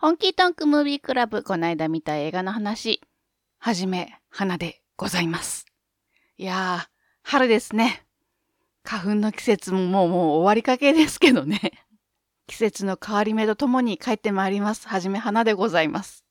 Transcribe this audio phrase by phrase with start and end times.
[0.00, 3.02] 本気トンクムービークラブ、こないだ見た映画の話、
[3.58, 5.66] はじめ、花でございます。
[6.38, 6.88] いやー、
[7.22, 8.06] 春ですね。
[8.82, 11.84] 花粉の季節ももうもう終わりかけですけどね。
[12.46, 14.88] 季節の変わり目とともに帰ってまいります。
[14.88, 16.24] はじめ花でございます。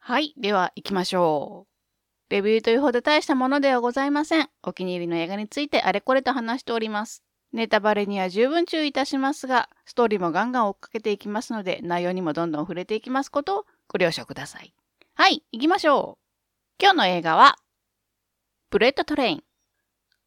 [0.00, 1.66] はい、では行きましょ
[2.28, 2.30] う。
[2.30, 4.50] レビューというほど大したものではございません。
[4.62, 7.23] お気に入りの映画についてあれこれと話しております。
[7.54, 14.74] ネタバレには十分注意いたしますが、ストーリーもガンガン追っかけていきますので、内容にもどんどん触れていきますことをご了承ください。
[15.14, 16.82] はい、行きましょう。
[16.82, 17.54] 今日の映画は、
[18.70, 19.44] ブレットトレイン。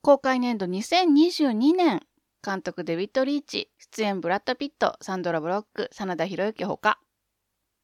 [0.01, 1.99] 公開年度2022年。
[2.41, 3.69] 監督デビッド・リーチ。
[3.77, 6.97] 出演ブラッド・ピット、サンドラ・ブロック、真田広之ほか。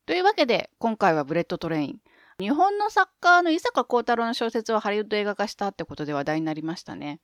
[0.06, 2.00] というわけで、今回はブレットトレイン。
[2.40, 7.20] 日本の作家の伊坂幸太郎の小説をハリウッド映画化したってことで話題になりましたね。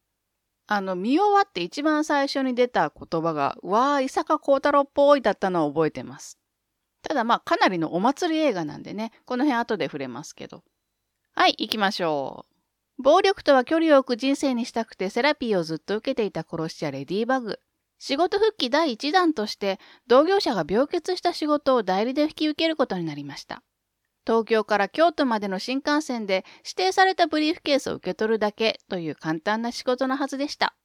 [0.72, 6.38] あの、見終わって一番最初に出た言葉が、わー、伊坂幸太郎っぽいだったのを覚えてます。
[7.02, 10.63] ただまあ、かなりのお祭り映画なんでね、この辺後で触れますけど。
[11.34, 12.46] はい、行きましょ
[12.99, 13.02] う。
[13.02, 17.60] 暴力とは距離を置く人生にしたくてセラピーをずっと受けていた殺し屋レディーバグ。
[17.98, 23.63] 仕事復帰第一弾として、同業者が病欠した仕事を代理で引き受けることになりました。
[24.30, 30.76] 東京から京都までの新幹線で指定されたブリーフケースを受け取るだけという簡単な仕事のはずでした。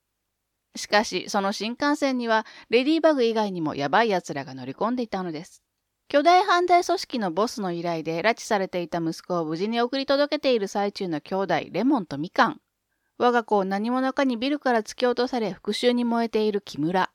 [0.77, 5.63] しかし、その新幹線にはレディーバグ以外にもヤバい奴らが乗り込んでいたのです。
[6.09, 12.63] 巨大犯罪組織のボスの依頼で拉致されていた息子を無事に送り届けている最中の兄弟レモンとみかん。
[13.19, 17.11] 我が子を何者かにビルから突き落とされ復讐に燃えている木村。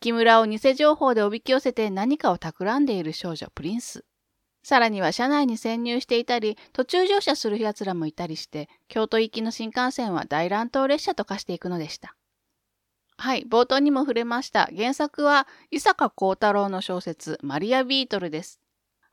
[0.00, 4.06] 木村を偽情報でおびき寄せて何かを企んでいる少女プリンス。
[4.68, 12.16] さらには車内に潜入していたり、途中乗車する奴らもいたりして、京都行きの新幹線は大乱闘列車と化していくのでした。
[13.16, 14.68] はい、冒頭にも触れました。
[14.76, 18.60] 原作は、伊坂幸太郎の小説、マリア・ビートルです。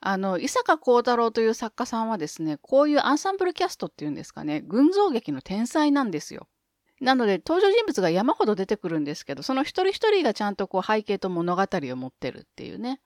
[0.02, 6.50] あの、伊坂幸太郎という作家さんはですね、こういうアンサンブルキャストっていうんですかね、群像劇の天才なんですよ。
[7.00, 13.00] なので、登場人物が山ほど出てくるんですけど、その一人一人がちゃんとこう背景と物語を持ってるっていうね。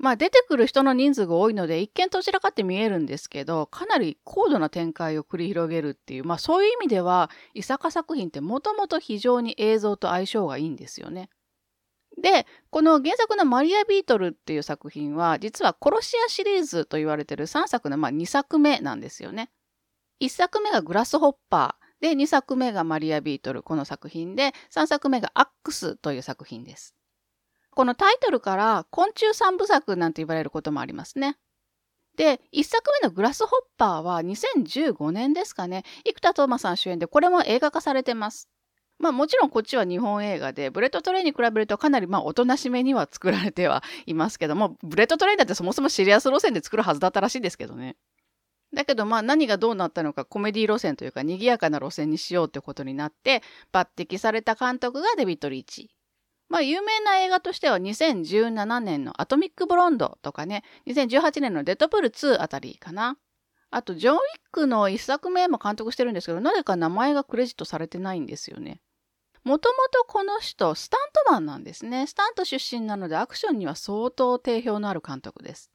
[0.00, 11.28] まあ出てくる人の人数が多いので一見どちらかって見えるんですけど、かなり高度な展開を繰り広げるっていう、まあそういう意味では、伊坂作品ってもともと非常に映像と相性がいいんですよね。
[12.20, 19.50] で、この原作のマリア・ビートルっていう作品は、実は殺し屋シリーズと言われてる3作の、まあ、2作目なんですよね。
[20.20, 26.94] 1作目がグラスホッパー、で、2作目がマリア・ビートル、この作品で、3作目がアックスという作品です。
[27.74, 31.36] このタイトルから昆虫三部作なんて言われることもありますね。
[32.16, 35.84] で、一作目のグラスホッパーは2015年ですかね。
[36.04, 38.48] 生田斗真さん主演で、これも映画化されてます。
[38.98, 47.96] まあもちろんこっちは日本映画で、ブレットトレインに比べるとかなりまあおとなしめには作られてはいますけども、ブレットトレインだってそもそもシリアス路線で作るはずだったらしいですけどね。
[48.74, 53.42] だけどまあ何がどうなったのかコメディ路線というか賑やかな路線にしようってことになって
[53.72, 55.90] 抜擢された監督がデビッド・リーチ。
[56.50, 63.16] まあ、有名な映画としては2017年のアトミック・ブロンドとかね、2018年のデッドプール2あたりかな。
[63.70, 68.82] あと、ジョン・ウィックの一作目も監督してるんですけど、なぜか名前がクレジットされてないんですよね。
[69.44, 72.08] もともとこの人、スタントマンなんですね。
[72.08, 75.70] スタント出身なので、アクションには相当定評のある監督です。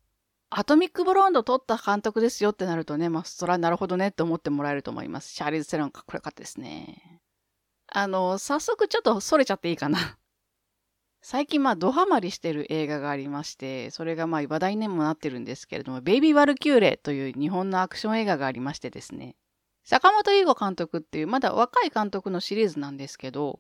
[0.50, 5.34] アトミック・ブロンド撮った監督ですよってなるとね、まあ、そらなるほどねって思ってもらえると思います。
[5.34, 7.22] シャーリーズ・セロンかっこよかったですね。
[7.88, 10.18] あの、早速ちょっとそれちゃっていいかな。
[11.28, 19.36] 最近まあドハマりしてる映画がありまして、それがまあ話題にもなってるんですけれども、ベイビー・ワルキューレという日本のアクション映画がありましてですね、
[19.84, 23.60] 坂本優吾監督っていうまだ若い監督のシリーズなんですけど、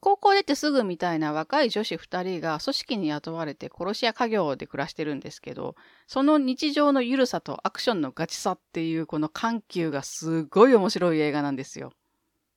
[0.00, 5.76] 高校出てすぐみたいな若い女子2人が組織に雇われて殺し屋家業で暮らしてるんですけど、
[6.08, 11.92] その日常の緩さとアクションのガチさっていうこの緩急がすごい面白い映画なんですよ。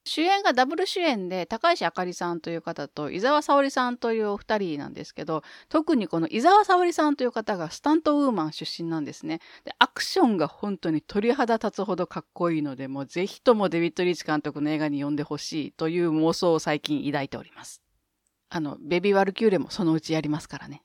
[0.04, 9.40] 主演がダブル主演で高石あかりさんという方と伊沢沙織さんというお二人なんですけど特にこの伊沢沙織さんという方がスタントウーマン出身なんですね。
[9.64, 17.82] でアクションが本当に鳥肌立つほどかっこいいのでもうぜひともデビッド・リーチ監督の映画に呼んでほしいという妄想を最近抱いております。
[18.50, 20.84] あのベイビーわるきゅーれもそのうちやりますからね。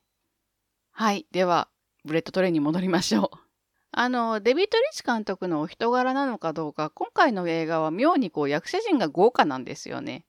[0.91, 1.25] はい。
[1.31, 1.69] では
[2.05, 3.46] ブレットトレインに戻りましょう。
[3.91, 10.25] あの、デビッド・リーチ監督のお人柄なのかどうか、今回の映画は妙にこう役者陣が豪華なんですよね。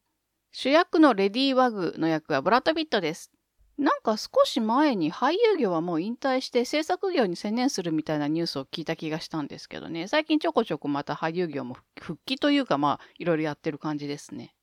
[0.52, 3.30] 主役のレディー・バグの役はブラッド・ピットです。
[3.78, 10.08] なんか少し前に俳優業はもう引退して制作業に専念するみたいなニュースを聞いた気がしたんですけどね。
[10.08, 14.56] 最近ちょこちょこまた俳優業も復帰というかまあいろいろやってる感じですね。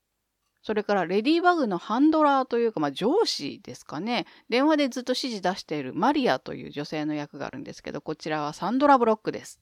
[0.65, 4.25] それからレディーバグのハンドラーというか、まあ、上司ですかね。
[4.49, 9.61] 電話でずっと指示出しているマリアという女性の役があるんですけど、こちらはサンドラ・ブロックです。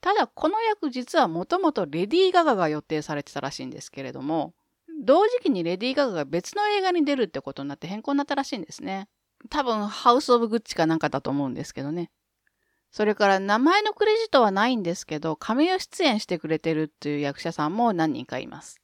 [0.00, 4.52] ただ、この役実はもともとレディー・ガガが予定されてたらしいんですけれども、
[5.04, 9.08] 同時期にレディー・ガガが別の映画に出るってことになって変更になったらしいんですね。
[9.50, 12.10] 多分、ハウス・オブ・グッチかなんかだと思うんですけどね。
[12.90, 18.79] それから名前のクレジットはないんですけど、カメオ出演してくれてるっていう役者さんも何人かいます。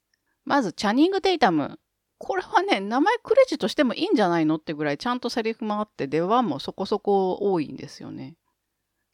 [0.46, 1.78] まず、チャニング・テイタム。
[2.18, 8.36] これはね、名前クレジットしてもいいんじゃないのってぐらいちゃんとセリフもあって出番もそこそこ多いんですよね。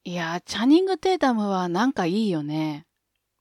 [0.05, 2.87] いやー、チャニング・テイタムはなんかいいよね。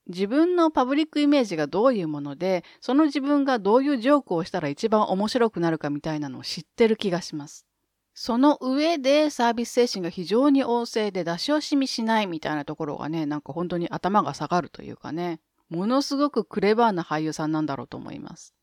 [0.08, 7.66] 自分のパブリックイメージがどういうもので、その自分がどういうジョークをしたら一番面白くなるかみたいなのを知ってる気がします。
[8.14, 15.40] その上でサービス精神が非常に旺盛で出し惜しみしないみたいなところがね、なんか本当に頭が下がるというかね。
[15.72, 18.54] ものすごくクレバーな俳優さんなんだろうと思います。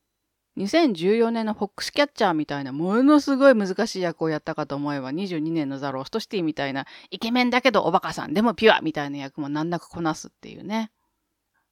[0.56, 10.92] 2014年のフォックスキャッチャーみたいなものすごい難しい役をやったかと思えば22年のザ・ローストシティみたいなイケメンだけどおバカさんでもピュアみたいな役も難なくこなすっていうね。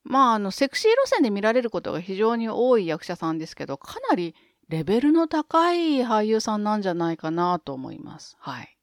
[0.04, 4.34] まああのセクシー路線で見られることが非常に多い役者さんですけどかなり
[4.68, 8.36] レベルの高い俳優さんなんじゃないかなと思います。
[8.38, 8.78] はい。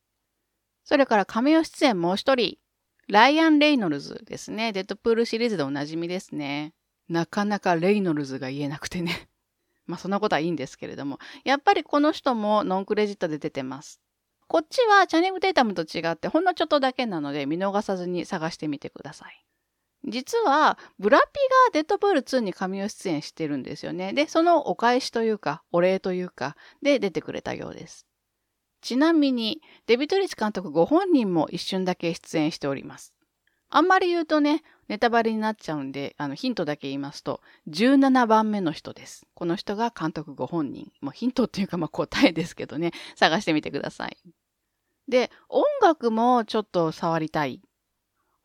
[0.83, 2.57] それから亀メ出演もう一人
[3.07, 4.71] ライアン・レイノルズですね。
[4.71, 6.73] デッドプールシリーズでおなじみですね。
[7.07, 9.29] なかなかレイノルズが言えなくてね。
[9.85, 11.19] まあそんなことはいいんですけれども。
[11.43, 14.01] やっぱりこの人もノンクレジットで出てます。
[14.47, 19.45] こっちはチャニング・テータムと違ってほんのちょっとだけなので見逃さずに探してみてください。
[20.07, 24.13] 実は、ブラピがデッドプール2にカメオ出演してるんですよね。
[24.13, 28.05] で、そのお返しというか、お礼というか、で出てくれたようです。
[28.85, 33.15] ちなみに、デビト・リッチ監督ご本人も一瞬だけ出演しております。
[33.71, 39.25] あんまり言うとね、ネタバレになっちゃうんで、あの、ヒントだけ言いますと、17番目の人です。
[39.33, 40.91] この人が監督ご本人。
[41.01, 44.17] もうヒントっていうか、まあ答えですけどね、探してみてください。
[45.07, 47.63] で、音楽もちょっと触りたい。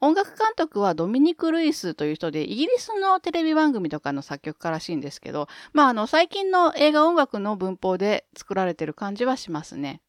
[0.00, 10.00] 音楽監督はドミニク・ルイスという人で、イギリスのテレビ番組とかの作曲家らしいんですけど、まあ、あの、最近の映画音楽の文法で作られてる感じはしますね。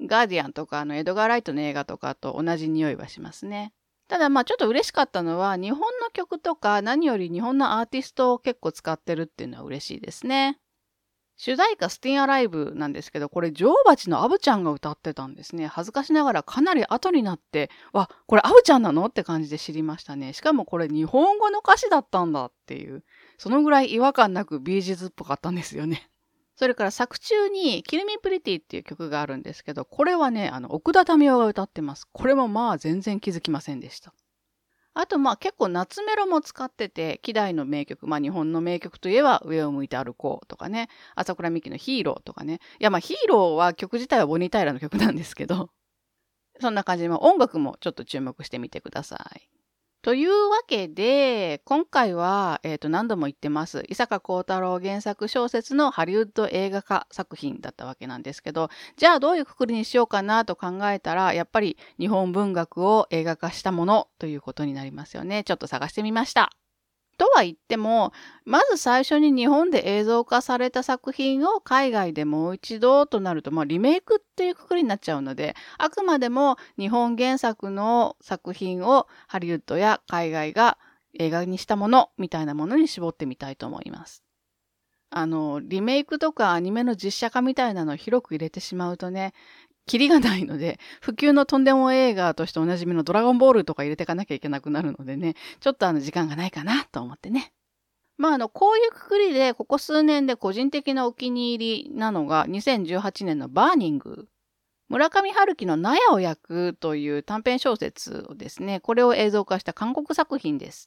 [0.00, 3.72] ガーディアンとか、あの、エドガー・ライトの映画とかと同じ匂いはしますね。
[4.08, 10.58] ただまあちょっと嬉しかったのは日本の曲とか何より日本のアーティストを結構使ってるっていうのは嬉しいですね。
[11.38, 15.66] 主題歌スティンアライブなんですけど、これ女王蜂のアブちゃんが歌ってたんですね。
[15.66, 20.34] 恥ずかしながらかなり後になって、わ、これアブちゃんなのって感じで知りましたね。
[20.34, 23.02] しかもこれ日本語の歌詞だったんだっていう、
[23.38, 26.11] そのぐらい違和感なくビージズっぽかったんですよね。
[26.54, 32.06] それから作中に、キルミプリティっていう曲があるんですけど、これはね、あの、奥田民生が歌ってます。
[32.12, 34.14] これもまあ全然気づきませんでした。
[34.94, 42.60] あとまあ結構夏メロも使ってて、希代の名曲、まあ日本の名曲といえば上を向いて歩こうとかね、朝倉美希のヒーローとかね。
[42.78, 45.70] いやまあヒーローは曲自体はボニー・タイラの曲なんですけど、
[46.60, 49.48] そんな感じで、音楽もちょっと注目してみてください。
[50.02, 53.84] というわけで、今回は、えっ、ー、と、何度も言ってます。
[53.88, 65.44] 伊坂幸太郎原作小説のハリウッド映画化作品だったわけなんですけど、じゃあどういうくくりにしようかなと考えたら、やっぱり日本文学を映画化したものということになりますよね。
[65.44, 66.50] ちょっと探してみました。
[67.18, 68.12] とは言っても、
[68.44, 80.78] まず最初に日本で映像化された作品を海外でもう一度となると、まあ、リメイクっていうくくりになっちゃうので、あくまでも日本原作の作品をハリウッドや海外が
[81.18, 84.24] 映画にしたものみたいなものに絞ってみたいと思います。
[85.14, 89.34] あの、リメイクとかアニメの実写化みたいなのを広く入れてしまうとね、
[89.86, 97.52] キリがないので、 普及のとんでも映画としておなじみのドラゴンボールとか入れていかなきゃいけなくなるのでね、ちょっとあの時間がないかなと思ってね。
[98.16, 104.28] まああの、こういうくくりで、ここ数年で個人的なお気に入りなのが、2018年のバーニング。
[104.88, 110.86] 村上春樹の納屋を焼くという短編小説をですね、これを映像化した韓国作品です。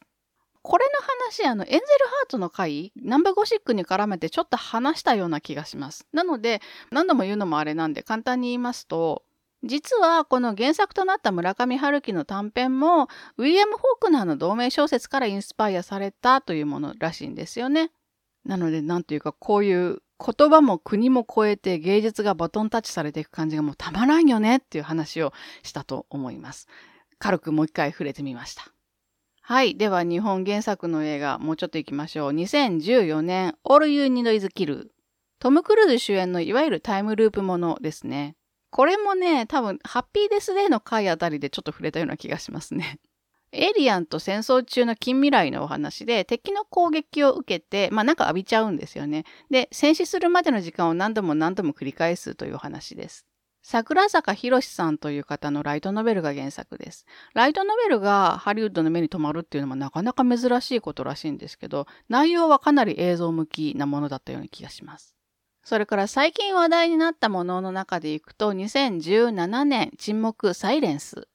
[0.66, 6.08] これの話、あの、エンゼルハートの回、ナンバーゴシックに絡めてちょっと話したような気がします。
[6.12, 9.22] なので、何度も言うのもあれなんで、簡単に言いますと、
[9.64, 17.92] 実はこの原作となった村上春樹の短編も、ウィリアム・フォークナーの同名小説からインスパイアされたというものらしいんですよね。
[18.44, 25.32] なので、なんというか、こういう言葉も国も超えて芸術がバトンタッチされていく感じがもうたまらんよねっていう話を
[25.62, 26.68] したと思います。
[27.20, 28.75] 軽くもう一回触れてみました。
[29.48, 29.78] はい。
[29.78, 32.32] では、日本原作の映画、もうちょっと行きましょう。
[32.32, 34.88] 2014年、All You Need Is Kill。
[35.38, 38.36] トム・クルーズ主演のいわゆるタイムループものですね。
[38.72, 42.98] これもね、多分、ハッピーデスデーの回あたりでちょっと触れたような気がしますね。
[43.54, 49.26] エイリアンと戦争中の近未来のお話で、敵の攻撃を受けて、まあなんか浴びちゃうんですよね。
[49.52, 53.28] で、戦死するまでの時間を何度も何度も繰り返すというお話です。
[53.68, 57.08] 桜坂博さんという方のライトノベルが原作です。
[57.34, 65.16] ライトノベルがハリウッドの目に留まるっていうのもなかなか珍しいことらしいんですけど、内容はかなり映像向きなものだったような気がします。
[65.64, 71.28] それから最近話題になったものの中でいくと、2017年、沈黙サイレンス。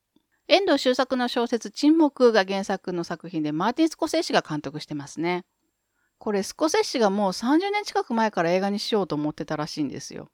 [0.46, 5.44] 遠藤周作の小説沈黙が原作の作品でマーティン・スコセッシが監督してますね。
[6.18, 10.28] これスコセッシがもう30年近く前から映画にしようと思ってたらしいんですよ。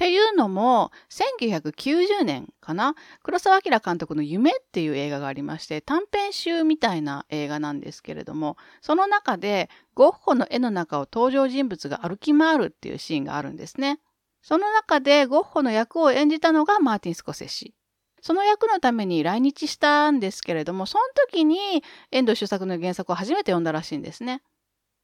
[0.00, 2.94] っていうのも、1990年かな？
[3.22, 14.00] 黒澤明監督の夢っていう映画がありまして、短編集みたいな映画なんですけれども、その中でゴッホの絵の中を登場人物が歩き回るっていうシーンがあるんですね。
[14.40, 17.74] その中でゴッホの役を演じたのがマーティン・スコセッシ。
[18.22, 24.40] その役のために来日したんですけれども、その時に遠藤周作の原作を初めて読んだらしいんですね。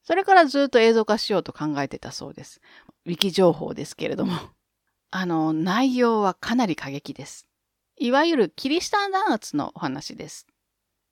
[0.01, 2.61] それからずっと映像化しようと考えてたそうです。
[3.05, 4.39] ウィキ情報ですけれども。
[5.09, 7.47] あの、内容はかなり過激です。
[7.97, 10.47] いわゆるキリシタン弾圧のお話です。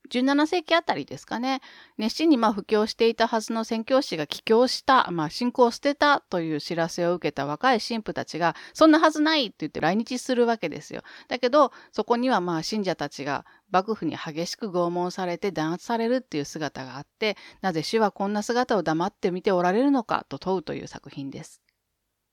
[0.06, 1.60] 17世紀あたりですかね、
[1.98, 11.02] 熱心にまあ布教していたはずの宣教師が帰郷した、まあ信仰を捨てたという知らせを受けた若い神父たちが、そんなはずないって言って来日するわけですよ。
[11.28, 21.65] だけど、そこにはまあ信者たちが幕府に激しく拷問されて弾圧されるっていう姿があって、なぜ主はこんな姿を黙って見ておられるのかと問うという作品です。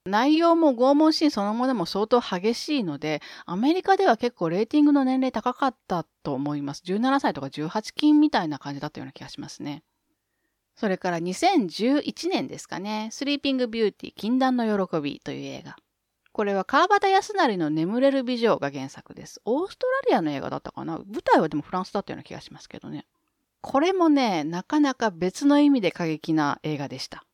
[0.06, 6.82] 内容も拷問シーンそのものも相当激しいので、アメリカでは結構レーティングの年齢高かったと思います。
[6.84, 9.82] 17歳とか18金みたいな感じだったような気がしますね。
[10.76, 15.76] それから2011年ですかね、スリーピングビューティー禁断の喜びという映画。
[16.32, 19.40] これは川端康成の眠れる美女が原作です。
[19.44, 23.06] オーストラリアの映画だったかな舞台はでもフランスだったような気がしますけどね。
[23.62, 27.24] これもね、なかなか別の意味で過激な映画でした。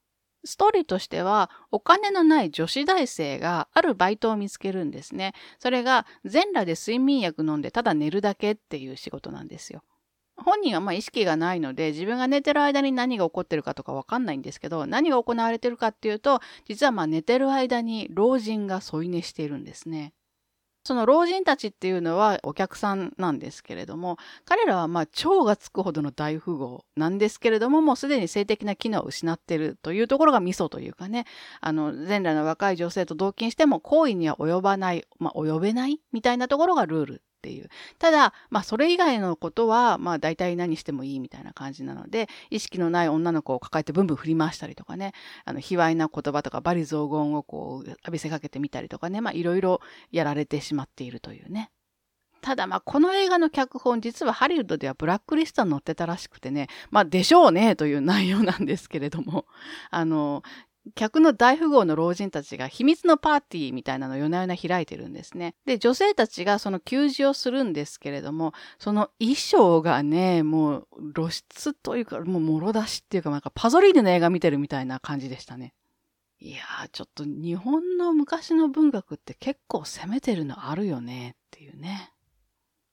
[0.45, 5.35] ストーリーとしては、お金のない女子大生があるバイトを見つけるんですね。
[5.59, 9.83] それが全裸で睡眠薬飲んでただ寝るだけっていう仕事なんですよ。
[10.37, 20.15] 本人はまあ意識がないので自分が寝てる間に何が起こってるかとかわかんないんですけど何が行われてるかっていうと実はまあ寝てる間に老人が添い寝しているんですね。
[20.83, 31.27] その老人たちっていうのはお客さんなんですけれども、彼らはまあ蝶がつくほどの大富豪なんですけれども、もうすでに性的な機能を失っているというところがミソというかね、
[31.61, 37.71] あの、前来の若い女性と同金しても行為には及ばない、まあ及べないみたいなところがルールっていう。
[37.99, 45.13] ただ、まあそれ以外のことは、まあ大体何してもいいみたいな感じなので、意識のない女の子を抱えてブンブン振り回したりとかね、
[45.47, 49.81] あの、卑猥な言葉とかバリ雑言をこう浴びせかけてみたりとかね、まあいろいろ
[50.13, 51.71] やられてしまっているというね。
[52.41, 59.47] ただまあこの映画の脚本実はハリウッドではブラックリストに載ってたらしくてね、まあでしょうねという内容なんですけれども、
[59.91, 60.43] あの、
[60.95, 65.55] 客の大富豪の老人たちが秘密のパーティーみたいなのを夜な夜な開いてるんですね。
[65.67, 75.75] で、女性たちがその給仕をするんですけれども、その衣装がね、もう露出というか、もうもろ出しっていうか、なんかパゾリーヌの映画見てるみたいな感じでしたね。
[76.39, 82.13] いやー、ちょっと日本の昔の文学って結構攻めてるのあるよねっていうね。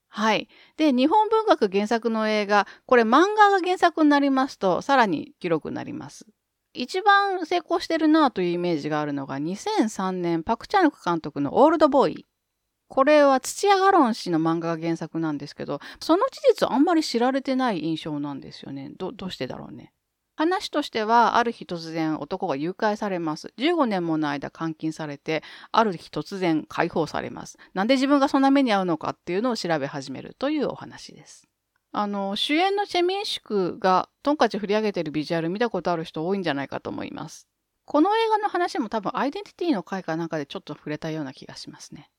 [0.10, 0.50] はい。
[0.76, 6.26] で、日本文学原作の映画、これ漫画が原作になりますと、さらに記録になります。
[6.74, 12.26] 一番成功してるなというイメージがあるのが2003年パクチャヌク監督のオールドボーイ。
[12.88, 18.92] これは土屋ガロン氏の漫画が原作なんですけど、その事実あんまり知られてない印象なんですよね。
[18.98, 19.92] ど、どうしてだろうね。
[20.38, 23.52] 話としては、ある日突然男が誘拐されます。
[23.58, 27.58] 15年もの間監禁されて、ある日突然解放されます。
[27.74, 31.48] なんで自分がそんな目に遭うのかっていうのを調べ始めるというお話です。
[32.00, 37.48] あの、主演のチェ・ミンシクがトンカチ振り上げてるビジュアル見たことある人多いんじゃないかと思います。
[37.86, 42.12] この映画の話も多分アイデンティティの回かなんかでちょっと触れたような気がしますね。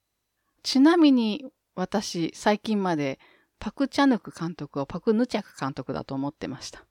[0.64, 3.20] ちなみに私最近まで
[3.60, 6.82] パク・チャヌク監督をパク・ヌチャク監督だと思ってました。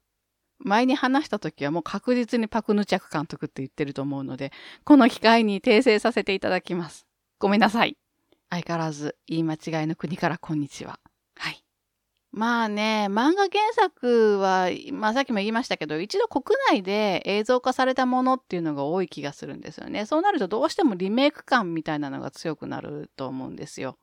[0.59, 4.53] 前に話した時はもう確実にパク・ヌチャク監督って言ってると思うので、
[4.85, 7.05] この機会に訂正させていただきます。
[7.37, 7.97] ごめんなさい。
[8.49, 11.01] 相変わらず言い間違いの国からこんにちは。
[12.31, 20.05] まあね、漫画原作は、まあさっきも言いましたけど、一度国内で映像化されたものっていうのが多い気がするんですよね。
[20.05, 23.97] そうなるとどうしてもリメイク感みたいなのが強くなると思うんですよ。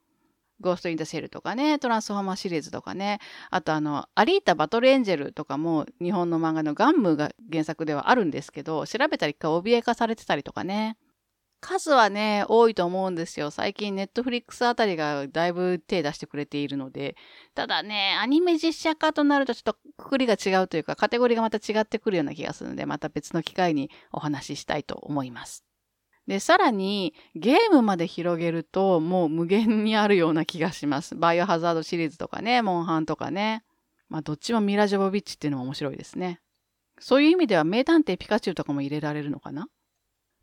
[0.60, 10.96] ゴースト・イン・ザ・シェルとかね、トランスフォーマーシリーズとかね、あとあの、アリータ・バトル・エンジェルとかも日本の漫画のガンムが原作ではあるんですけど、調べたら一回怯え化されてたりとかね。
[11.64, 13.50] 数はね、多いと思うんですよ。
[13.50, 17.16] 最近ネットフリックスあたりがだいぶ手出してくれているので。
[17.54, 25.64] ただね、アニメ実写化となるとちょっとくくりが違うというか、カテゴリーがまた違ってくるような気がするので、また別の機会にお話ししたいと思います。
[26.26, 31.16] で、さらにゲームまで広げるともう無限にあるような気がします。
[31.16, 33.64] バイオハザードシリーズとかね、モンハンとかね。
[34.10, 36.40] まあどっちもミラ・ジョボビッチっていうのも面白いですね。
[36.98, 39.66] そういう意味では名探偵ピカチュウとかも入れられるのかな？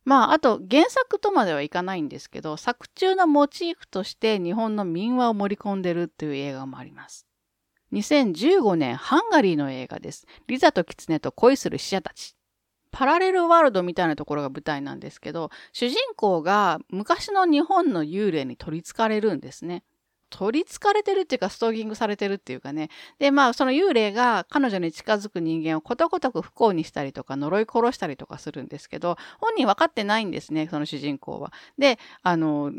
[0.03, 7.27] まあ、あと原作とまではいかないんですけど、作中のモチーフとして日本の民話を盛り込んでるっていう映画もあります。
[7.93, 10.25] 2015年ハンガリーの映画です。
[10.48, 12.36] リザとキツネと恋する死者たち。
[12.91, 19.84] パラレルワールドみたいなところが舞台なんですけど、主人公が昔の日本の幽霊に取り憑かれるんですね。
[20.31, 22.89] 取り憑かれてるっていうか、ストーキングされてるっていうかね。
[23.19, 31.53] で、まあ、その幽霊が彼女に近づく人間をことごとく不幸にしたりとか、呪い殺したりとかするんですけど、本人分かってないんですね、その主人公は。
[31.77, 32.71] で、あの、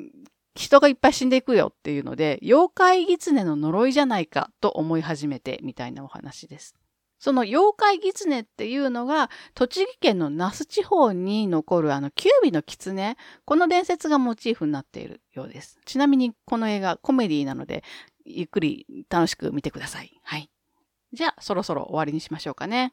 [0.54, 6.81] 人がいっぱい死んでいくよっていうので、妖怪狐の呪いじゃないかと思い始めてみたいなお話です。
[7.23, 15.79] その妖怪狐っていうのが、栃木県の那須地方に残るあの、キュービの狐、この伝説がモチーフになっているようです。
[15.85, 17.85] ちなみにこの映画、コメディなので、
[18.25, 20.19] ゆっくり楽しく見てください。
[20.25, 20.50] はい。
[21.12, 22.93] じゃあ、そろそろ終わりにしましょうかね。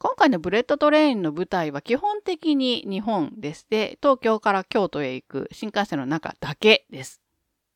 [0.00, 3.64] 今回のブレットトレインの舞台は基本的に日本です。
[3.70, 7.22] で、東京から京都へ行く新幹線の中だけです。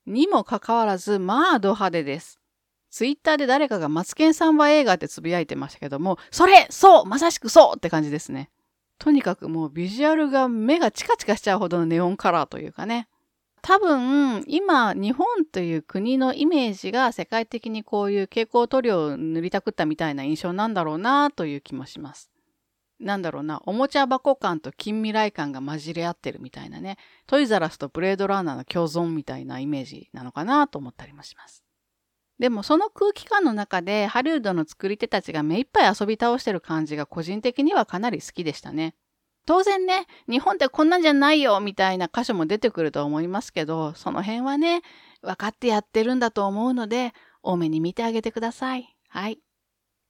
[0.07, 2.42] にもかかわらず、まあ、ド派手です。
[2.93, 8.51] ツイッターで誰かがマツケンサンバ映画ってつぶやいてましたけども、それそうまさしくそうって感じですね。
[8.99, 13.09] とにかくもうビジュアルが目がチカチカしちゃうほどのネオンカラーというかね。
[13.63, 22.31] 多分、今、日本という国のイメージが世界的にこういう蛍光塗料を塗りたくったみたいな印象なんだろうなという気もします。
[23.01, 31.62] なんだろうな、おもちゃ箱感と近未来感が混じり合ってるみたいなね、トイザラスとブレードランナーの共存みたいなイメージなのかなと思ったりもします。
[32.39, 38.95] でもその空気感の中でハリウッドの作り手たちが目いっぱい遊び倒してる感じが個人的にはかなり好きでしたね。
[39.45, 44.83] 当然ね、日本ってこんなんじゃないよみたいな箇所も出てくると思いますけど、その辺はね、
[45.21, 47.13] 分かってやってるんだと思うので、
[47.43, 48.97] 多めに見てあげてください。
[49.09, 49.41] はい。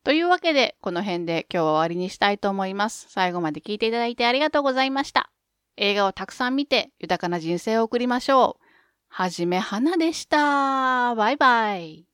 [0.04, 3.06] というわけで、この辺で今日は終わりにしたいと思います。
[3.08, 5.30] 最後まで聞いていただいてありがとうございました。
[5.76, 8.66] 映画をたくさん見て豊かな人生を送りましょう。
[9.08, 11.14] はじめはなでした。
[11.14, 12.11] バイバイ。